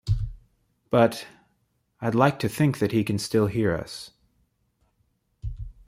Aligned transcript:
But...I'd 0.89 2.15
like 2.15 2.39
to 2.39 2.49
think 2.49 2.79
that 2.79 2.91
he 2.91 3.03
can 3.03 3.19
still 3.19 3.45
hear 3.45 3.75
us. 3.75 4.09